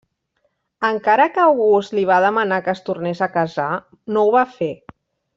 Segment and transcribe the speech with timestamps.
[0.87, 3.67] Encara que August li va demanar que es tornés a casar,
[4.17, 4.71] no ho va fer.